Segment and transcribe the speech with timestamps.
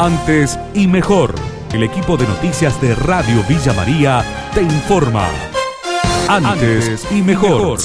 [0.00, 1.34] Antes y mejor.
[1.74, 4.24] El equipo de noticias de Radio Villa María
[4.54, 5.28] te informa.
[6.26, 7.78] Antes y mejor.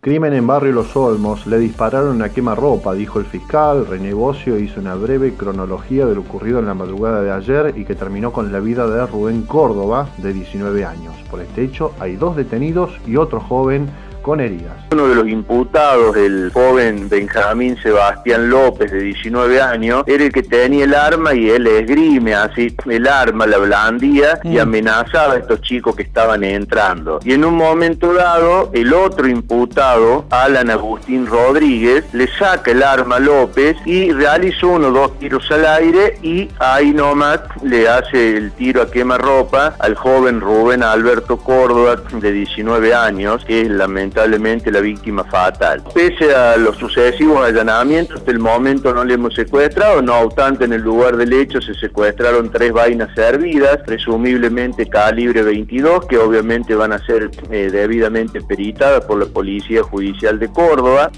[0.00, 1.46] Crimen en Barrio Los Olmos.
[1.46, 3.86] Le dispararon a quemarropa, dijo el fiscal.
[3.86, 7.94] Renegocio hizo una breve cronología de lo ocurrido en la madrugada de ayer y que
[7.94, 11.14] terminó con la vida de Rubén Córdoba, de 19 años.
[11.30, 13.88] Por este hecho, hay dos detenidos y otro joven
[14.22, 14.72] con heridas.
[14.92, 20.42] Uno de los imputados, el joven Benjamín Sebastián López, de 19 años, era el que
[20.42, 24.60] tenía el arma y él esgrime así el arma, la blandía y mm.
[24.60, 27.20] amenazaba a estos chicos que estaban entrando.
[27.24, 33.16] Y en un momento dado, el otro imputado, Alan Agustín Rodríguez, le saca el arma
[33.16, 38.36] a López y realiza uno o dos tiros al aire y ahí nomás le hace
[38.36, 44.09] el tiro a quemarropa al joven Rubén Alberto Córdoba, de 19 años, que es lamentablemente
[44.10, 45.82] lamentablemente la víctima fatal.
[45.94, 50.72] Pese a los sucesivos allanamientos, hasta el momento no le hemos secuestrado, no obstante en
[50.72, 56.92] el lugar del hecho se secuestraron tres vainas servidas, presumiblemente calibre 22, que obviamente van
[56.92, 61.10] a ser eh, debidamente peritadas por la Policía Judicial de Córdoba.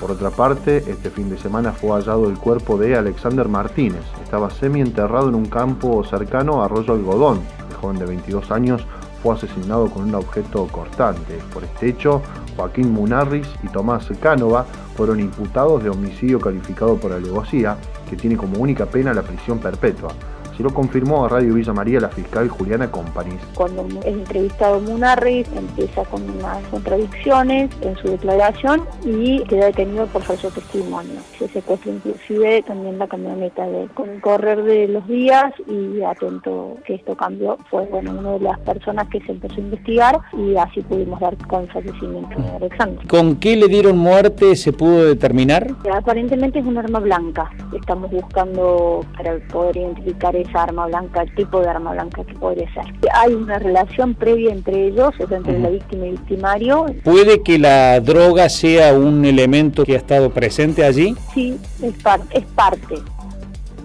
[0.00, 4.02] Por otra parte, este fin de semana fue hallado el cuerpo de Alexander Martínez.
[4.24, 7.40] Estaba semi-enterrado en un campo cercano a Arroyo Algodón.
[7.68, 8.86] El joven de 22 años
[9.22, 11.38] fue asesinado con un objeto cortante.
[11.52, 12.22] Por este hecho,
[12.56, 14.64] Joaquín Munarris y Tomás Cánova
[14.96, 17.76] fueron imputados de homicidio calificado por alevosía,
[18.08, 20.12] que tiene como única pena la prisión perpetua
[20.62, 23.40] lo confirmó a Radio Villa María la fiscal Juliana Companys.
[23.54, 30.22] Cuando es entrevistado Munarris, empieza con unas contradicciones en su declaración y queda detenido por
[30.22, 31.20] falso testimonio.
[31.38, 36.76] Se secuestra inclusive también la camioneta de Con el correr de los días y atento
[36.84, 40.56] que esto cambió, fue bueno una de las personas que se empezó a investigar y
[40.56, 43.06] así pudimos dar con fallecimiento de Alexander.
[43.06, 44.56] ¿Con qué le dieron muerte?
[44.56, 45.68] ¿Se pudo determinar?
[45.92, 47.50] Aparentemente es un arma blanca.
[47.74, 52.72] Estamos buscando para poder identificar eso arma blanca, el tipo de arma blanca que podría
[52.72, 52.84] ser.
[53.14, 56.86] Hay una relación previa entre ellos, entre la víctima y el victimario.
[57.04, 61.14] ¿Puede que la droga sea un elemento que ha estado presente allí?
[61.34, 61.94] Sí, es,
[62.32, 62.96] es parte.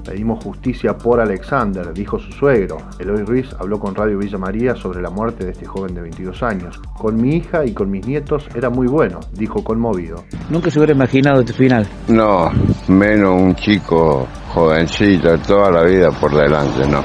[0.06, 2.78] Pedimos justicia por Alexander, dijo su suegro.
[3.00, 6.44] Eloy Ruiz habló con Radio Villa María sobre la muerte de este joven de 22
[6.44, 6.80] años.
[6.96, 10.24] Con mi hija y con mis nietos era muy bueno, dijo conmovido.
[10.52, 11.88] ¿Nunca se hubiera imaginado este final?
[12.08, 12.52] No,
[12.88, 17.04] menos un chico jovencito, toda la vida por delante, no.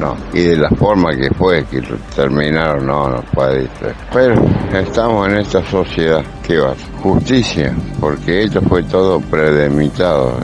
[0.00, 1.80] No, y de la forma que fue, que
[2.16, 3.94] terminaron, no, no puede ser.
[4.12, 4.34] Pero
[4.72, 6.74] estamos en esta sociedad, ¿qué va?
[7.00, 10.38] Justicia, porque esto fue todo predemitado.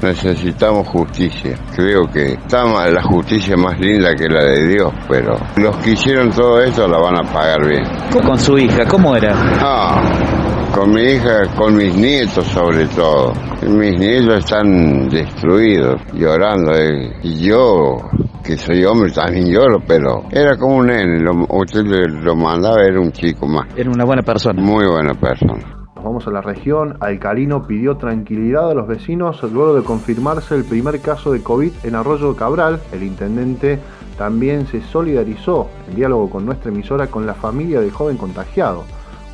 [0.00, 1.56] necesitamos justicia.
[1.74, 6.30] Creo que está la justicia más linda que la de Dios, pero los que hicieron
[6.30, 7.82] todo esto la van a pagar bien.
[8.24, 8.84] ¿Con su hija?
[8.86, 9.34] ¿Cómo era?
[9.60, 10.43] Ah,
[10.74, 13.32] con mi hija, con mis nietos sobre todo.
[13.62, 16.72] Mis nietos están destruidos, llorando.
[16.72, 17.16] Eh.
[17.22, 17.96] Y yo,
[18.42, 21.30] que soy hombre, también lloro, pero era como un nene.
[21.48, 23.68] usted lo mandaba, era un chico más.
[23.76, 24.60] Era una buena persona.
[24.60, 25.62] Muy buena persona.
[25.94, 26.96] Nos vamos a la región.
[27.00, 31.94] Alcalino pidió tranquilidad a los vecinos luego de confirmarse el primer caso de COVID en
[31.94, 32.80] Arroyo Cabral.
[32.92, 33.78] El intendente
[34.18, 38.84] también se solidarizó en diálogo con nuestra emisora con la familia del joven contagiado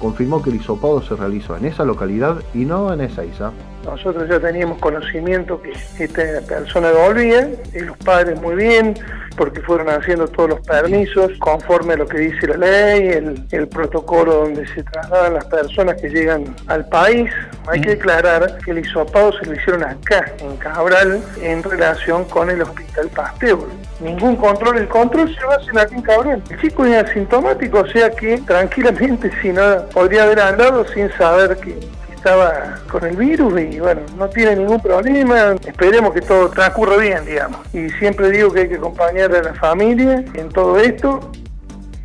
[0.01, 3.53] confirmó que el hisopado se realizó en esa localidad y no en Ezeiza.
[3.85, 5.73] Nosotros ya teníamos conocimiento que
[6.05, 8.95] esta persona volvía, y los padres muy bien,
[9.37, 13.09] porque fueron haciendo todos los permisos conforme a lo que dice la ley,
[13.51, 17.31] el, protocolo donde se trasladan las personas que llegan al país.
[17.69, 22.51] Hay que declarar que el hisopado se lo hicieron acá, en Cabral, en relación con
[22.51, 23.59] el Hospital Pasteur.
[24.01, 26.43] Ningún control, el control se lo hacen aquí en Cabral.
[26.51, 31.57] El chico es asintomático, o sea que tranquilamente si no podría haber andado sin saber
[31.59, 31.79] que
[32.21, 35.53] estaba con el virus y bueno, no tiene ningún problema.
[35.67, 37.61] Esperemos que todo transcurra bien, digamos.
[37.73, 41.31] Y siempre digo que hay que acompañar a la familia en todo esto.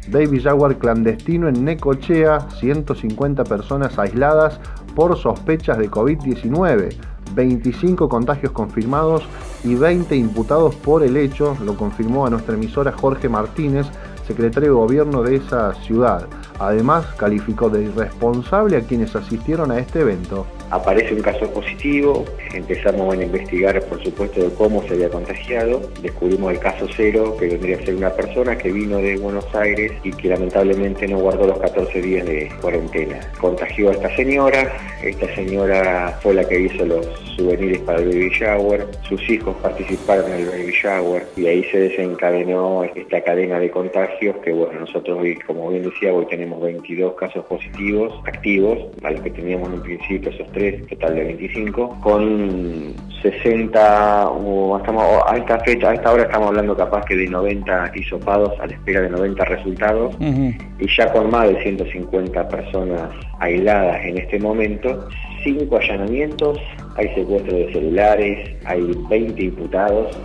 [0.07, 4.57] Baby Jaguar clandestino en Necochea, 150 personas aisladas
[4.95, 6.95] por sospechas de COVID-19.
[7.33, 9.23] 25 contagios confirmados
[9.65, 13.87] y 20 imputados por el hecho, lo confirmó a nuestra emisora Jorge Martínez,
[14.25, 16.25] secretario de gobierno de esa ciudad.
[16.59, 20.45] Además, calificó de irresponsable a quienes asistieron a este evento.
[20.71, 26.53] Aparece un caso positivo, empezamos a investigar por supuesto de cómo se había contagiado, descubrimos
[26.53, 30.11] el caso cero, que vendría a ser una persona que vino de Buenos Aires y
[30.11, 33.19] que lamentablemente no guardó los 14 días de cuarentena.
[33.39, 34.73] Contagió a esta señora,
[35.03, 37.05] esta señora fue la que hizo los
[37.35, 41.77] souvenirs para el baby shower, sus hijos participaron en el baby shower y ahí se
[41.77, 47.45] desencadenó esta cadena de contagios que bueno, nosotros como bien decía, hoy tenemos 22 casos
[47.45, 52.93] positivos activos, a los que teníamos en un principio esos tres, total de 25, con
[53.21, 57.91] 60 o estamos, a esta fecha, a esta hora estamos hablando capaz que de 90
[57.95, 60.15] hisopados a la espera de 90 resultados.
[60.21, 63.09] Y ya con más de 150 personas
[63.39, 65.07] aisladas en este momento,
[65.43, 66.59] 5 allanamientos,
[66.97, 70.15] hay secuestro de celulares, hay 20 imputados.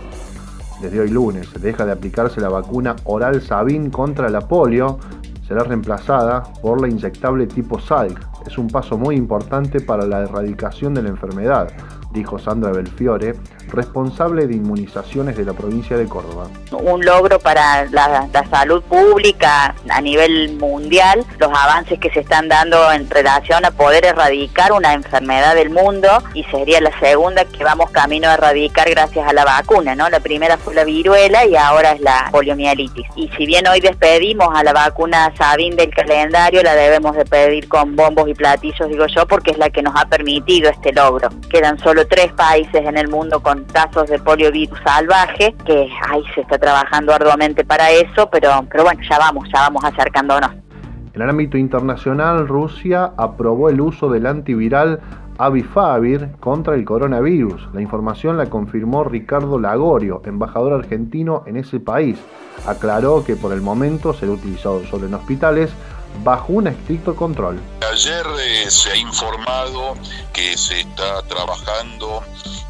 [0.81, 4.97] Desde hoy lunes deja de aplicarse la vacuna oral Sabin contra la polio,
[5.51, 8.17] será reemplazada por la inyectable tipo Salk.
[8.47, 11.69] Es un paso muy importante para la erradicación de la enfermedad
[12.13, 13.35] dijo Sandra Belfiore,
[13.71, 16.47] responsable de inmunizaciones de la provincia de Córdoba.
[16.71, 22.91] Un logro para la, salud pública a nivel mundial, los avances que se están dando
[22.91, 27.91] en relación a poder erradicar una enfermedad del mundo y sería la segunda que vamos
[27.91, 30.09] camino a erradicar gracias a la vacuna, ¿no?
[30.09, 33.07] La primera fue la viruela y ahora es la poliomielitis.
[33.15, 37.67] Y si bien hoy despedimos a la vacuna Sabin del calendario, la debemos de pedir
[37.67, 41.29] con bombos y platillos, digo yo, porque es la que nos ha permitido este logro.
[41.49, 46.41] Quedan solo tres países en el mundo con casos de poliovirus salvaje, que ahí se
[46.41, 50.51] está trabajando arduamente para eso, pero, pero bueno, ya vamos, ya vamos acercándonos.
[51.13, 55.01] En el ámbito internacional, Rusia aprobó el uso del antiviral
[55.37, 57.69] Avifavir contra el coronavirus.
[57.73, 62.19] La información la confirmó Ricardo Lagorio, embajador argentino en ese país.
[62.67, 65.73] Aclaró que por el momento será utilizado solo en hospitales
[66.23, 67.61] bajo un estricto control.
[67.91, 69.95] Ayer eh, se ha informado
[70.33, 72.23] que se está trabajando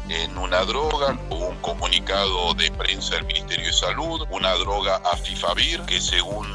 [0.08, 6.00] en una droga, un comunicado de prensa del Ministerio de Salud, una droga Afifavir, que
[6.00, 6.46] según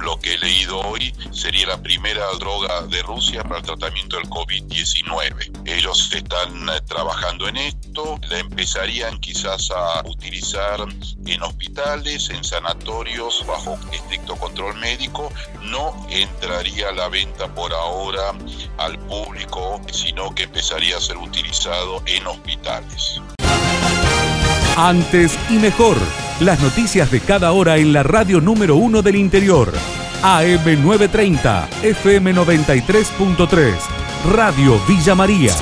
[0.00, 4.28] lo que he leído hoy sería la primera droga de Rusia para el tratamiento del
[4.28, 5.62] COVID-19.
[5.66, 10.80] Ellos están eh, trabajando en esto, la empezarían quizás a utilizar
[11.26, 15.32] en hospitales, en sanatorios bajo estricto control médico,
[15.62, 18.32] no entraría a la venta por ahora
[18.78, 23.20] al público, sino que empezaría a ser utilizado en hospitales.
[24.76, 25.96] Antes y mejor,
[26.40, 29.72] las noticias de cada hora en la radio número uno del interior.
[30.22, 33.74] AM 930, FM 93.3,
[34.32, 35.54] Radio Villa María.